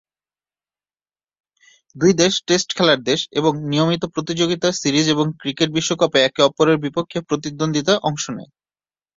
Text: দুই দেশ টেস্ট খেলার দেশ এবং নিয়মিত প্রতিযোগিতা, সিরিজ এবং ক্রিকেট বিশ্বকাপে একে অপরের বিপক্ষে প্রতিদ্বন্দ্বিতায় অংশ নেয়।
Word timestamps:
দুই 1.95 2.11
দেশ 2.21 2.33
টেস্ট 2.47 2.69
খেলার 2.77 2.99
দেশ 3.01 3.19
এবং 3.39 3.51
নিয়মিত 3.71 4.03
প্রতিযোগিতা, 4.15 4.67
সিরিজ 4.81 5.05
এবং 5.09 5.25
ক্রিকেট 5.41 5.69
বিশ্বকাপে 5.73 6.19
একে 6.21 6.41
অপরের 6.43 6.77
বিপক্ষে 6.77 7.19
প্রতিদ্বন্দ্বিতায় 7.29 8.03
অংশ 8.03 8.23
নেয়। 8.29 8.51